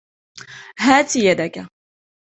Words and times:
هات 0.79 1.15
يدك 1.15 1.65